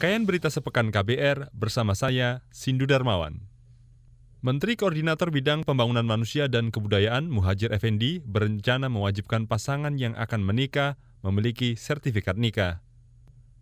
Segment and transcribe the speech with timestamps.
[0.00, 3.44] Rangkaian berita sepekan KBR bersama saya, Sindu Darmawan.
[4.40, 10.96] Menteri Koordinator Bidang Pembangunan Manusia dan Kebudayaan Muhajir Effendi berencana mewajibkan pasangan yang akan menikah
[11.20, 12.80] memiliki sertifikat nikah.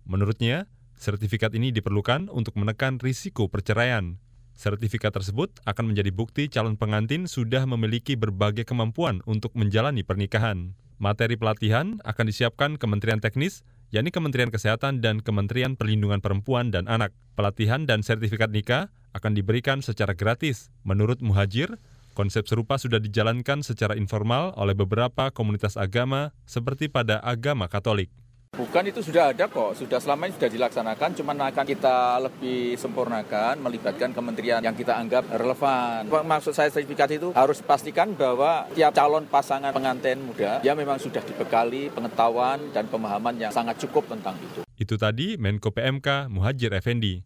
[0.06, 4.22] Menurutnya, sertifikat ini diperlukan untuk menekan risiko perceraian.
[4.54, 10.78] Sertifikat tersebut akan menjadi bukti calon pengantin sudah memiliki berbagai kemampuan untuk menjalani pernikahan.
[11.02, 17.16] Materi pelatihan akan disiapkan Kementerian Teknis yakni Kementerian Kesehatan dan Kementerian Perlindungan Perempuan dan Anak.
[17.38, 20.68] Pelatihan dan sertifikat nikah akan diberikan secara gratis.
[20.84, 21.80] Menurut Muhajir,
[22.12, 28.12] konsep serupa sudah dijalankan secara informal oleh beberapa komunitas agama seperti pada agama Katolik.
[28.58, 33.54] Bukan itu sudah ada kok, sudah selama ini sudah dilaksanakan, cuman akan kita lebih sempurnakan,
[33.62, 36.10] melibatkan kementerian yang kita anggap relevan.
[36.10, 41.22] Maksud saya sertifikat itu harus pastikan bahwa tiap calon pasangan pengantin muda, dia memang sudah
[41.22, 44.66] dibekali pengetahuan dan pemahaman yang sangat cukup tentang itu.
[44.74, 47.22] Itu tadi Menko PMK Muhajir Effendi.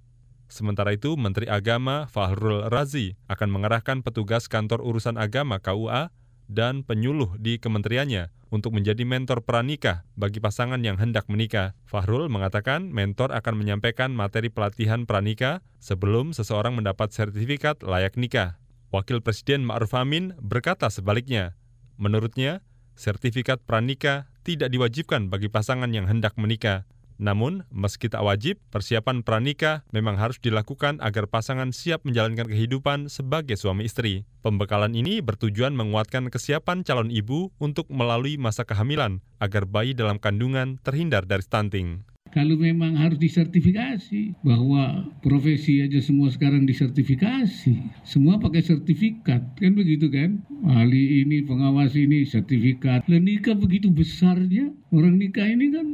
[0.52, 6.12] Sementara itu, Menteri Agama Fahrul Razi akan mengerahkan petugas kantor urusan agama KUA
[6.44, 11.72] dan penyuluh di kementeriannya untuk menjadi mentor pranikah bagi pasangan yang hendak menikah.
[11.88, 18.60] Fahrul mengatakan mentor akan menyampaikan materi pelatihan pranikah sebelum seseorang mendapat sertifikat layak nikah.
[18.92, 21.56] Wakil Presiden Ma'ruf Amin berkata sebaliknya.
[21.96, 22.60] Menurutnya,
[22.92, 26.84] sertifikat pranikah tidak diwajibkan bagi pasangan yang hendak menikah.
[27.22, 33.54] Namun, meski tak wajib, persiapan pranikah memang harus dilakukan agar pasangan siap menjalankan kehidupan sebagai
[33.54, 34.26] suami istri.
[34.42, 40.82] Pembekalan ini bertujuan menguatkan kesiapan calon ibu untuk melalui masa kehamilan agar bayi dalam kandungan
[40.82, 42.02] terhindar dari stunting
[42.32, 47.76] kalau memang harus disertifikasi bahwa profesi aja semua sekarang disertifikasi.
[48.08, 50.40] Semua pakai sertifikat kan begitu kan?
[50.64, 53.04] Ahli ini pengawas ini sertifikat.
[53.04, 55.86] Dan nikah begitu besarnya orang nikah ini kan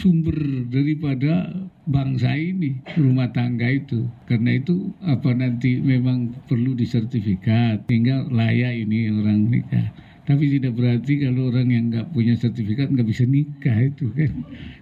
[0.00, 0.36] sumber
[0.72, 1.52] daripada
[1.84, 4.08] bangsa ini rumah tangga itu.
[4.24, 9.92] Karena itu apa nanti memang perlu disertifikat tinggal layak ini orang nikah
[10.24, 14.32] tapi tidak berarti kalau orang yang nggak punya sertifikat nggak bisa nikah itu kan.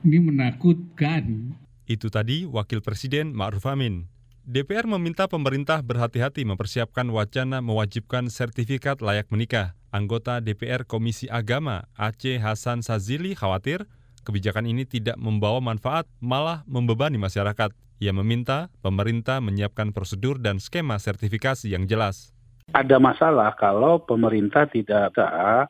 [0.07, 1.55] Ini menakutkan.
[1.87, 4.07] Itu tadi Wakil Presiden Ma'ruf Amin.
[4.43, 9.79] DPR meminta pemerintah berhati-hati mempersiapkan wacana mewajibkan sertifikat layak menikah.
[9.95, 13.87] Anggota DPR Komisi Agama Aceh Hasan Sazili khawatir
[14.27, 17.71] kebijakan ini tidak membawa manfaat, malah membebani masyarakat.
[18.03, 22.35] Ia meminta pemerintah menyiapkan prosedur dan skema sertifikasi yang jelas
[22.73, 25.13] ada masalah kalau pemerintah tidak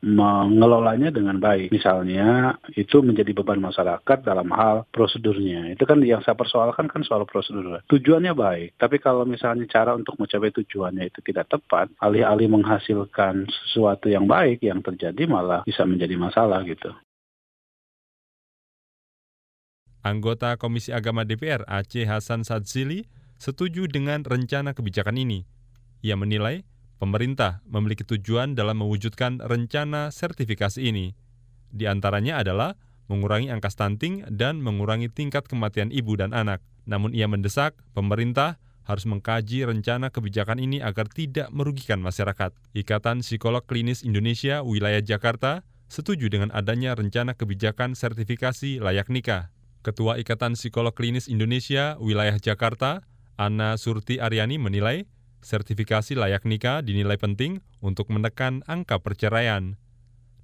[0.00, 1.74] mengelolanya dengan baik.
[1.74, 5.74] Misalnya itu menjadi beban masyarakat dalam hal prosedurnya.
[5.74, 7.82] Itu kan yang saya persoalkan kan soal prosedur.
[7.90, 14.06] Tujuannya baik, tapi kalau misalnya cara untuk mencapai tujuannya itu tidak tepat, alih-alih menghasilkan sesuatu
[14.06, 16.94] yang baik, yang terjadi malah bisa menjadi masalah gitu.
[20.02, 23.06] Anggota Komisi Agama DPR Aceh Hasan Sadzili
[23.38, 25.46] setuju dengan rencana kebijakan ini.
[26.02, 26.66] Ia menilai
[27.02, 31.18] pemerintah memiliki tujuan dalam mewujudkan rencana sertifikasi ini.
[31.74, 32.78] Di antaranya adalah
[33.10, 36.62] mengurangi angka stunting dan mengurangi tingkat kematian ibu dan anak.
[36.86, 42.54] Namun ia mendesak pemerintah harus mengkaji rencana kebijakan ini agar tidak merugikan masyarakat.
[42.70, 49.50] Ikatan Psikolog Klinis Indonesia Wilayah Jakarta setuju dengan adanya rencana kebijakan sertifikasi layak nikah.
[49.82, 53.02] Ketua Ikatan Psikolog Klinis Indonesia Wilayah Jakarta,
[53.34, 55.10] Ana Surti Aryani menilai
[55.42, 59.76] sertifikasi layak nikah dinilai penting untuk menekan angka perceraian.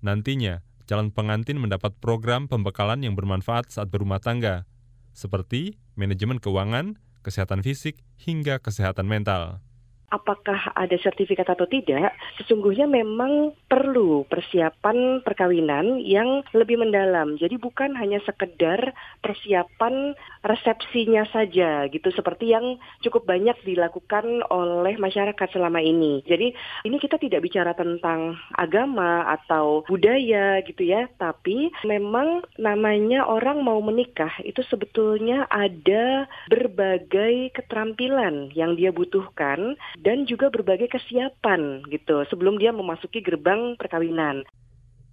[0.02, 4.66] Nantinya, calon pengantin mendapat program pembekalan yang bermanfaat saat berumah tangga,
[5.14, 9.62] seperti manajemen keuangan, kesehatan fisik, hingga kesehatan mental
[10.08, 17.36] apakah ada sertifikat atau tidak, sesungguhnya memang perlu persiapan perkawinan yang lebih mendalam.
[17.36, 25.48] Jadi bukan hanya sekedar persiapan resepsinya saja gitu seperti yang cukup banyak dilakukan oleh masyarakat
[25.52, 26.24] selama ini.
[26.24, 26.56] Jadi
[26.88, 33.78] ini kita tidak bicara tentang agama atau budaya gitu ya, tapi memang namanya orang mau
[33.84, 42.58] menikah itu sebetulnya ada berbagai keterampilan yang dia butuhkan dan juga berbagai kesiapan gitu sebelum
[42.58, 44.46] dia memasuki gerbang perkawinan.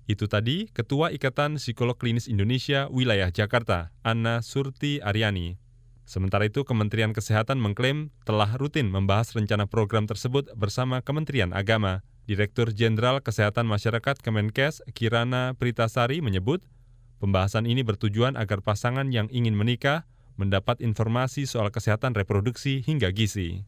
[0.06, 5.58] Itu tadi Ketua Ikatan Psikolog Klinis Indonesia Wilayah Jakarta, Anna Surti Aryani.
[6.06, 12.06] Sementara itu, Kementerian Kesehatan mengklaim telah rutin membahas rencana program tersebut bersama Kementerian Agama.
[12.30, 16.62] Direktur Jenderal Kesehatan Masyarakat Kemenkes, Kirana Pritasari, menyebut
[17.18, 20.06] pembahasan ini bertujuan agar pasangan yang ingin menikah
[20.38, 23.66] mendapat informasi soal kesehatan reproduksi hingga gizi.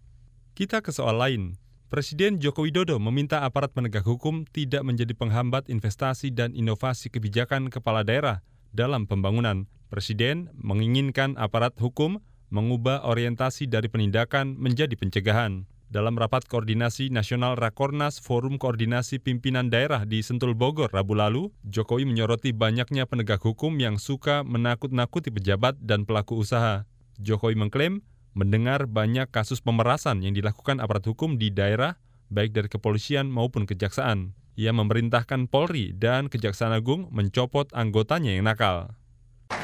[0.58, 1.54] Kita ke soal lain.
[1.86, 8.02] Presiden Joko Widodo meminta aparat penegak hukum tidak menjadi penghambat investasi dan inovasi kebijakan kepala
[8.02, 8.42] daerah
[8.74, 9.70] dalam pembangunan.
[9.94, 15.70] Presiden menginginkan aparat hukum mengubah orientasi dari penindakan menjadi pencegahan.
[15.94, 22.10] Dalam rapat koordinasi nasional Rakornas Forum Koordinasi Pimpinan Daerah di Sentul Bogor Rabu lalu, Jokowi
[22.10, 26.90] menyoroti banyaknya penegak hukum yang suka menakut-nakuti pejabat dan pelaku usaha.
[27.22, 28.02] Jokowi mengklaim
[28.38, 31.98] mendengar banyak kasus pemerasan yang dilakukan aparat hukum di daerah,
[32.30, 34.38] baik dari kepolisian maupun kejaksaan.
[34.58, 38.94] Ia memerintahkan Polri dan Kejaksaan Agung mencopot anggotanya yang nakal.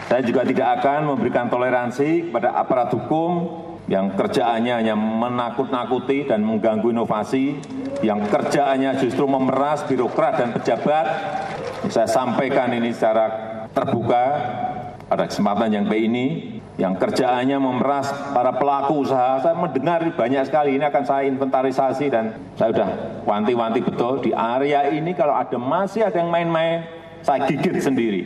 [0.09, 3.31] Saya juga tidak akan memberikan toleransi kepada aparat hukum
[3.89, 7.57] yang kerjaannya hanya menakut-nakuti dan mengganggu inovasi,
[8.05, 11.05] yang kerjaannya justru memeras birokrat dan pejabat.
[11.89, 13.27] Saya sampaikan ini secara
[13.73, 14.25] terbuka
[15.09, 16.25] pada kesempatan yang baik ini,
[16.77, 19.37] yang kerjaannya memeras para pelaku usaha.
[19.41, 22.89] Saya mendengar banyak sekali, ini akan saya inventarisasi dan saya sudah
[23.29, 26.85] wanti-wanti betul di area ini kalau ada masih ada yang main-main,
[27.21, 28.21] saya gigit sendiri.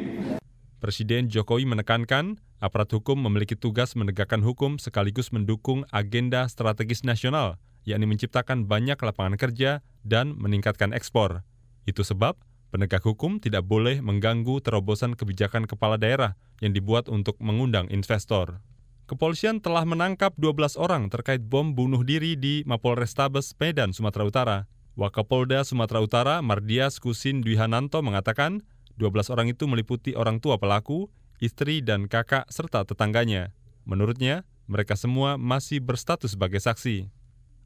[0.79, 8.07] Presiden Jokowi menekankan aparat hukum memiliki tugas menegakkan hukum sekaligus mendukung agenda strategis nasional, yakni
[8.07, 11.43] menciptakan banyak lapangan kerja dan meningkatkan ekspor.
[11.83, 17.87] Itu sebab penegak hukum tidak boleh mengganggu terobosan kebijakan kepala daerah yang dibuat untuk mengundang
[17.89, 18.59] investor.
[19.07, 24.57] Kepolisian telah menangkap 12 orang terkait bom bunuh diri di Mapolrestabes Medan, Sumatera Utara.
[24.99, 28.67] Wakapolda Sumatera Utara Mardias Kusin Dwihananto mengatakan
[28.99, 31.07] 12 orang itu meliputi orang tua pelaku,
[31.39, 33.55] istri dan kakak serta tetangganya.
[33.87, 37.07] Menurutnya, mereka semua masih berstatus sebagai saksi.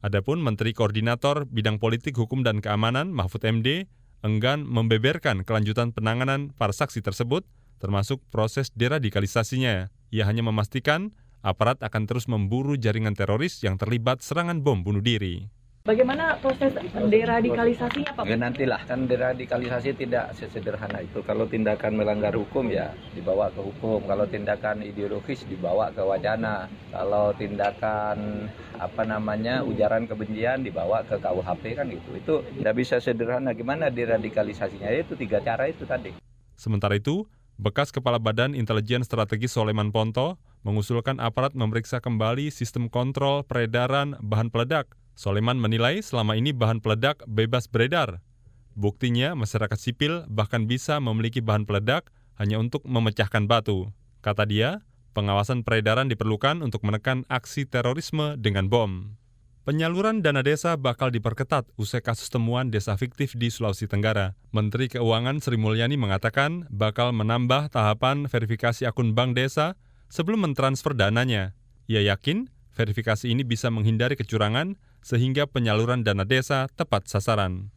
[0.05, 3.89] Adapun Menteri Koordinator Bidang Politik, Hukum dan Keamanan Mahfud MD
[4.21, 7.45] enggan membeberkan kelanjutan penanganan para saksi tersebut,
[7.77, 9.93] termasuk proses deradikalisasinya.
[10.13, 15.49] Ia hanya memastikan aparat akan terus memburu jaringan teroris yang terlibat serangan bom bunuh diri.
[15.81, 18.29] Bagaimana proses deradikalisasinya Pak?
[18.29, 21.25] Ya nantilah, kan deradikalisasi tidak sesederhana itu.
[21.25, 24.05] Kalau tindakan melanggar hukum ya dibawa ke hukum.
[24.05, 26.69] Kalau tindakan ideologis dibawa ke wacana.
[26.93, 28.45] Kalau tindakan
[28.77, 32.09] apa namanya ujaran kebencian dibawa ke KUHP kan gitu.
[32.13, 33.57] Itu tidak bisa sederhana.
[33.57, 34.85] Gimana deradikalisasinya?
[34.85, 36.13] Ya, itu tiga cara itu tadi.
[36.61, 37.25] Sementara itu,
[37.57, 44.53] bekas Kepala Badan Intelijen Strategis Soleman Ponto mengusulkan aparat memeriksa kembali sistem kontrol peredaran bahan
[44.53, 48.25] peledak Soleman menilai selama ini bahan peledak bebas beredar.
[48.73, 52.09] Buktinya masyarakat sipil bahkan bisa memiliki bahan peledak
[52.41, 53.93] hanya untuk memecahkan batu.
[54.25, 54.81] Kata dia,
[55.13, 59.13] pengawasan peredaran diperlukan untuk menekan aksi terorisme dengan bom.
[59.61, 64.33] Penyaluran dana desa bakal diperketat usai kasus temuan desa fiktif di Sulawesi Tenggara.
[64.49, 69.77] Menteri Keuangan Sri Mulyani mengatakan bakal menambah tahapan verifikasi akun bank desa
[70.09, 71.53] sebelum mentransfer dananya.
[71.85, 77.73] Ia yakin verifikasi ini bisa menghindari kecurangan sehingga penyaluran dana desa tepat sasaran.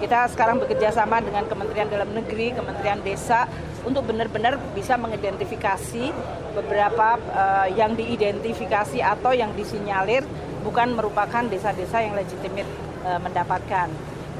[0.00, 3.44] Kita sekarang bekerja sama dengan Kementerian Dalam Negeri, Kementerian Desa
[3.84, 6.12] untuk benar-benar bisa mengidentifikasi
[6.56, 10.24] beberapa uh, yang diidentifikasi atau yang disinyalir
[10.64, 12.64] bukan merupakan desa-desa yang legitimit
[13.04, 13.92] uh, mendapatkan.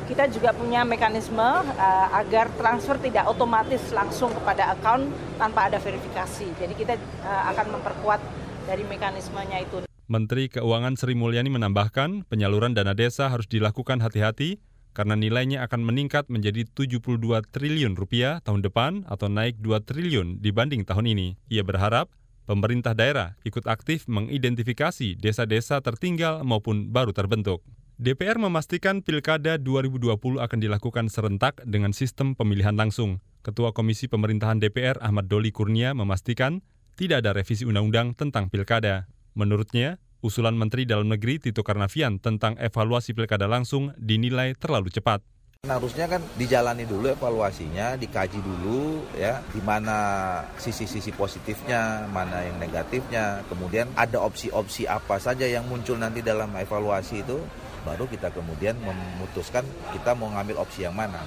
[0.08, 6.50] Kita juga punya mekanisme uh, agar transfer tidak otomatis langsung kepada account tanpa ada verifikasi.
[6.56, 8.20] Jadi kita uh, akan memperkuat
[8.64, 9.90] dari mekanismenya itu.
[10.11, 14.58] Menteri Keuangan Sri Mulyani menambahkan, penyaluran dana desa harus dilakukan hati-hati
[14.91, 17.23] karena nilainya akan meningkat menjadi 72
[17.55, 21.39] triliun rupiah tahun depan atau naik 2 triliun dibanding tahun ini.
[21.46, 22.11] Ia berharap
[22.51, 27.63] pemerintah daerah ikut aktif mengidentifikasi desa-desa tertinggal maupun baru terbentuk.
[27.94, 33.23] DPR memastikan Pilkada 2020 akan dilakukan serentak dengan sistem pemilihan langsung.
[33.46, 36.67] Ketua Komisi Pemerintahan DPR Ahmad Doli Kurnia memastikan
[36.99, 39.06] tidak ada revisi undang-undang tentang pilkada.
[39.34, 45.24] Menurutnya, usulan Menteri Dalam Negeri Tito Karnavian tentang evaluasi pilkada langsung dinilai terlalu cepat.
[45.69, 53.44] Harusnya kan dijalani dulu evaluasinya, dikaji dulu ya, di mana sisi-sisi positifnya, mana yang negatifnya,
[53.44, 57.36] kemudian ada opsi-opsi apa saja yang muncul nanti dalam evaluasi itu,
[57.84, 61.20] baru kita kemudian memutuskan kita mau ngambil opsi yang mana.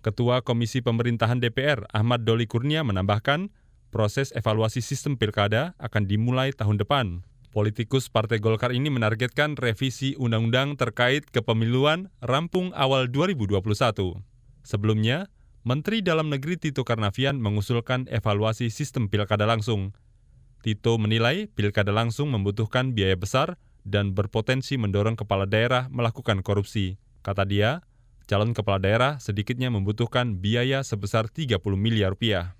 [0.00, 3.52] Ketua Komisi Pemerintahan DPR Ahmad Doli Kurnia menambahkan,
[3.92, 7.28] proses evaluasi sistem pilkada akan dimulai tahun depan.
[7.50, 13.58] Politikus Partai Golkar ini menargetkan revisi undang-undang terkait kepemiluan rampung awal 2021.
[14.62, 15.26] Sebelumnya,
[15.66, 19.90] Menteri Dalam Negeri Tito Karnavian mengusulkan evaluasi sistem pilkada langsung.
[20.62, 27.02] Tito menilai pilkada langsung membutuhkan biaya besar dan berpotensi mendorong kepala daerah melakukan korupsi.
[27.26, 27.82] Kata dia,
[28.30, 32.59] calon kepala daerah sedikitnya membutuhkan biaya sebesar 30 miliar rupiah.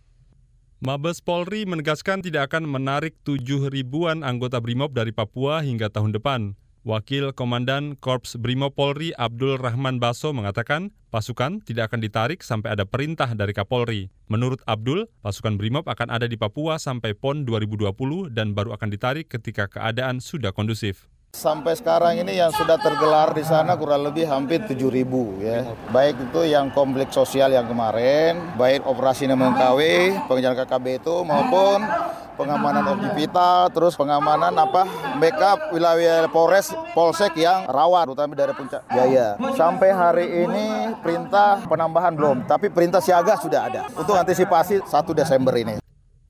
[0.81, 6.57] Mabes Polri menegaskan tidak akan menarik tujuh ribuan anggota BRIMOB dari Papua hingga tahun depan.
[6.89, 12.89] Wakil Komandan Korps Brimo Polri Abdul Rahman Baso mengatakan pasukan tidak akan ditarik sampai ada
[12.89, 14.09] perintah dari Kapolri.
[14.33, 19.29] Menurut Abdul, pasukan Brimob akan ada di Papua sampai PON 2020 dan baru akan ditarik
[19.29, 21.13] ketika keadaan sudah kondusif.
[21.31, 25.63] Sampai sekarang ini yang sudah tergelar di sana kurang lebih hampir 7 ribu ya.
[25.95, 29.81] Baik itu yang kompleks sosial yang kemarin, baik operasi KW,
[30.27, 31.87] pengejaran KKB itu maupun
[32.35, 34.85] pengamanan objekvita, terus pengamanan apa
[35.23, 39.39] backup wilayah Polres Polsek yang rawat, terutama dari Puncak Jaya.
[39.55, 45.55] Sampai hari ini perintah penambahan belum, tapi perintah siaga sudah ada untuk antisipasi 1 Desember
[45.55, 45.79] ini.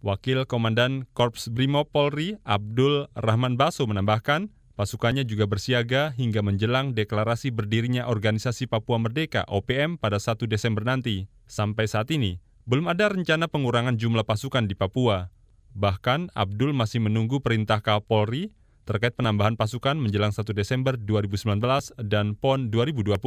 [0.04, 4.48] Wakil Komandan Korps Brimob Polri Abdul Rahman Baso menambahkan,
[4.80, 11.28] Pasukannya juga bersiaga hingga menjelang deklarasi berdirinya Organisasi Papua Merdeka OPM pada 1 Desember nanti.
[11.44, 15.28] Sampai saat ini, belum ada rencana pengurangan jumlah pasukan di Papua.
[15.76, 18.56] Bahkan, Abdul masih menunggu perintah Kapolri
[18.88, 21.60] terkait penambahan pasukan menjelang 1 Desember 2019
[22.00, 23.20] dan PON 2020.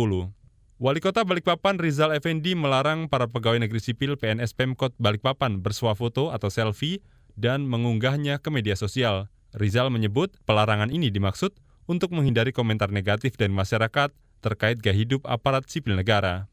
[0.81, 6.33] Wali Kota Balikpapan Rizal Effendi melarang para pegawai negeri sipil PNS Pemkot Balikpapan bersuah foto
[6.33, 7.05] atau selfie
[7.37, 9.29] dan mengunggahnya ke media sosial.
[9.53, 11.53] Rizal menyebut pelarangan ini dimaksud
[11.85, 14.09] untuk menghindari komentar negatif dari masyarakat
[14.41, 16.49] terkait gaya hidup aparat sipil negara.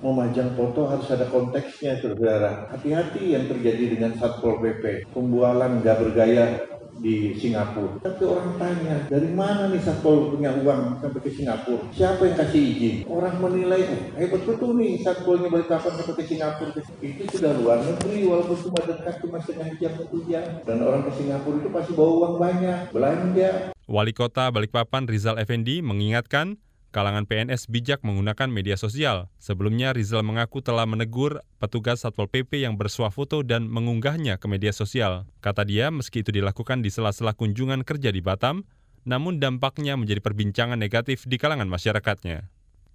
[0.00, 2.68] Memajang foto harus ada konteksnya, saudara.
[2.72, 5.08] Hati-hati yang terjadi dengan Satpol PP.
[5.12, 6.60] Pembualan nggak bergaya
[7.00, 8.02] di Singapura.
[8.04, 11.88] Tapi orang tanya, dari mana nih Satpol punya uang sampai ke Singapura?
[11.94, 12.96] Siapa yang kasih izin?
[13.08, 16.70] Orang menilai, oh, hebat betul nih Satpolnya balik kapan sampai ke Singapura.
[17.00, 20.44] Itu sudah luar negeri, walaupun cuma dekat cuma setengah jam satu jam.
[20.68, 23.50] Dan orang ke Singapura itu pasti bawa uang banyak, belanja.
[23.88, 26.56] Wali Kota Balikpapan Rizal Effendi mengingatkan
[26.92, 29.32] kalangan PNS bijak menggunakan media sosial.
[29.40, 34.70] Sebelumnya Rizal mengaku telah menegur petugas Satpol PP yang bersuah foto dan mengunggahnya ke media
[34.76, 35.24] sosial.
[35.40, 38.68] Kata dia, meski itu dilakukan di sela-sela kunjungan kerja di Batam,
[39.08, 42.52] namun dampaknya menjadi perbincangan negatif di kalangan masyarakatnya.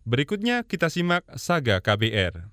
[0.08, 2.48] Berikutnya kita simak Saga KBR.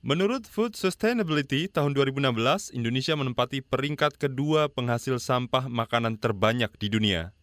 [0.00, 7.36] Menurut Food Sustainability tahun 2016, Indonesia menempati peringkat kedua penghasil sampah makanan terbanyak di dunia.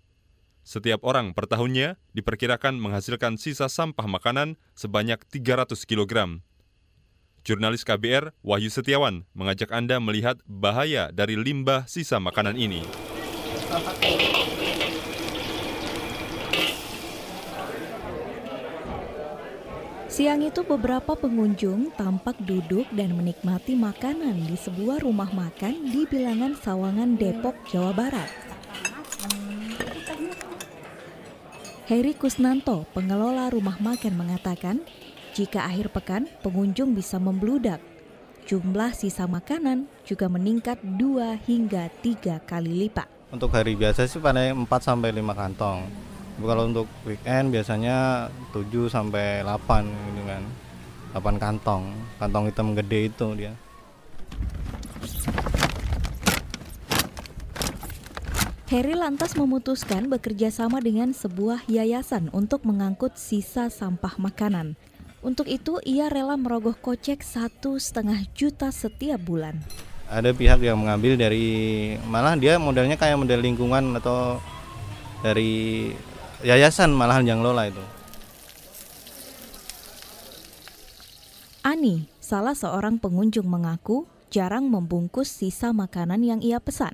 [0.67, 6.43] Setiap orang per tahunnya diperkirakan menghasilkan sisa sampah makanan sebanyak 300 kg.
[7.47, 12.83] Jurnalis KBR Wahyu Setiawan mengajak Anda melihat bahaya dari limbah sisa makanan ini.
[20.11, 26.59] Siang itu beberapa pengunjung tampak duduk dan menikmati makanan di sebuah rumah makan di bilangan
[26.59, 28.46] Sawangan Depok, Jawa Barat.
[31.87, 34.83] Heri Kusnanto, pengelola rumah makan mengatakan,
[35.31, 37.79] jika akhir pekan pengunjung bisa membludak.
[38.43, 43.07] Jumlah sisa makanan juga meningkat 2 hingga 3 kali lipat.
[43.31, 45.87] Untuk hari biasa sih pada 4 sampai 5 kantong.
[46.43, 50.43] Kalau untuk weekend biasanya 7 sampai 8 gitu kan.
[51.15, 51.95] 8 kantong.
[52.19, 53.55] Kantong hitam gede itu dia.
[58.67, 64.75] Harry lantas memutuskan bekerja sama dengan sebuah yayasan untuk mengangkut sisa sampah makanan.
[65.23, 69.63] Untuk itu, ia rela merogoh kocek satu setengah juta setiap bulan.
[70.11, 74.43] Ada pihak yang mengambil dari malah dia modelnya kayak model lingkungan atau
[75.23, 75.87] dari
[76.43, 77.83] yayasan malahan yang lola itu.
[81.63, 86.91] Ani, salah seorang pengunjung mengaku jarang membungkus sisa makanan yang ia pesan.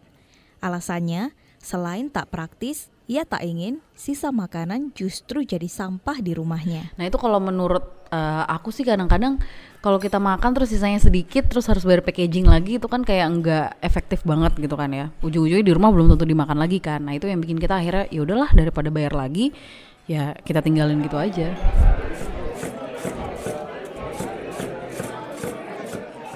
[0.61, 6.91] Alasannya, Selain tak praktis, ia tak ingin sisa makanan justru jadi sampah di rumahnya.
[6.99, 9.39] Nah itu kalau menurut uh, aku sih kadang-kadang
[9.79, 13.67] kalau kita makan terus sisanya sedikit terus harus bayar packaging lagi itu kan kayak enggak
[13.79, 15.07] efektif banget gitu kan ya.
[15.23, 16.99] Ujung-ujungnya di rumah belum tentu dimakan lagi kan.
[16.99, 19.55] Nah itu yang bikin kita akhirnya ya udahlah daripada bayar lagi
[20.03, 21.55] ya kita tinggalin gitu aja.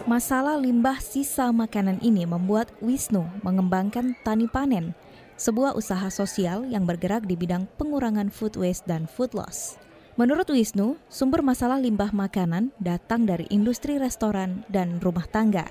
[0.07, 4.95] Masalah limbah sisa makanan ini membuat Wisnu mengembangkan tani panen
[5.37, 9.86] sebuah usaha sosial yang bergerak di bidang pengurangan food waste dan food loss.
[10.17, 15.69] Menurut Wisnu, sumber masalah limbah makanan datang dari industri restoran dan rumah tangga.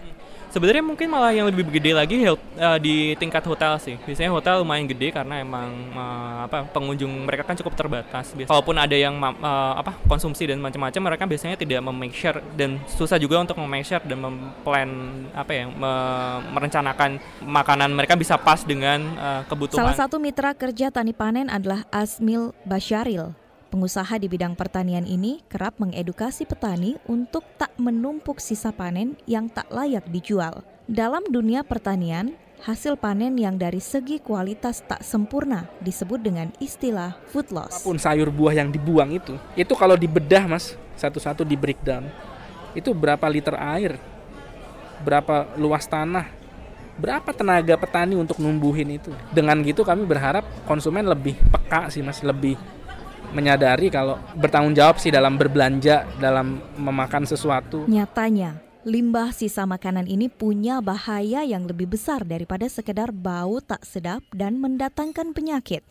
[0.54, 3.98] Sebenarnya mungkin malah yang lebih gede lagi uh, di tingkat hotel sih.
[3.98, 8.30] Biasanya hotel lumayan gede karena emang uh, apa pengunjung mereka kan cukup terbatas.
[8.38, 12.78] Biasanya, walaupun ada yang uh, apa konsumsi dan macam-macam, mereka biasanya tidak memake sure dan
[12.86, 14.90] susah juga untuk memake sure dan memplan
[15.34, 15.92] apa ya me
[16.54, 19.82] merencanakan makanan mereka bisa pas dengan uh, kebutuhan.
[19.82, 23.34] Salah satu mitra kerja tani panen adalah Asmil Basyaril
[23.66, 29.66] Pengusaha di bidang pertanian ini kerap mengedukasi petani untuk tak menumpuk sisa panen yang tak
[29.74, 30.62] layak dijual.
[30.86, 37.50] Dalam dunia pertanian, hasil panen yang dari segi kualitas tak sempurna disebut dengan istilah food
[37.50, 37.82] loss.
[37.82, 42.06] Apa pun sayur buah yang dibuang itu, itu kalau dibedah mas, satu-satu di breakdown,
[42.70, 43.98] itu berapa liter air,
[45.02, 46.30] berapa luas tanah,
[47.02, 49.10] berapa tenaga petani untuk numbuhin itu.
[49.34, 52.54] Dengan gitu kami berharap konsumen lebih peka sih mas, lebih
[53.32, 57.84] menyadari kalau bertanggung jawab sih dalam berbelanja, dalam memakan sesuatu.
[57.88, 64.22] Nyatanya, limbah sisa makanan ini punya bahaya yang lebih besar daripada sekedar bau tak sedap
[64.30, 65.82] dan mendatangkan penyakit.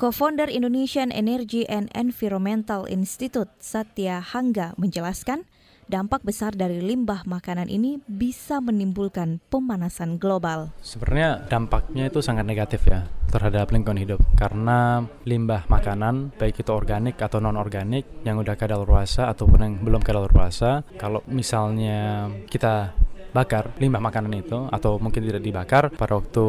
[0.00, 5.44] Co-founder Indonesian Energy and Environmental Institute Satya Hangga menjelaskan,
[5.90, 10.70] dampak besar dari limbah makanan ini bisa menimbulkan pemanasan global.
[10.86, 17.18] Sebenarnya dampaknya itu sangat negatif ya terhadap lingkungan hidup karena limbah makanan baik itu organik
[17.18, 22.94] atau non organik yang udah kadaluarsa ataupun yang belum kadaluarsa kalau misalnya kita
[23.30, 26.46] bakar limbah makanan itu atau mungkin tidak dibakar pada waktu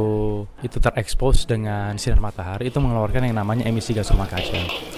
[0.65, 4.90] itu terekspos dengan sinar matahari itu mengeluarkan yang namanya emisi gas rumah kaca.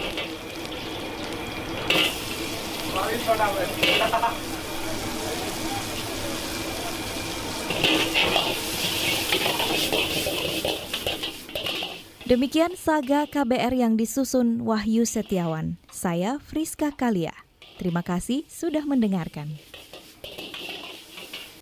[12.28, 15.80] Demikian saga KBR yang disusun Wahyu Setiawan.
[15.88, 17.32] Saya Friska Kalia.
[17.80, 19.56] Terima kasih sudah mendengarkan.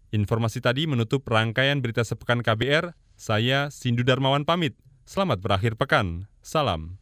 [0.10, 2.98] Informasi tadi menutup rangkaian berita sepekan KBR.
[3.14, 4.74] Saya Sindu Darmawan pamit.
[5.06, 6.26] Selamat berakhir pekan.
[6.42, 7.01] Salam.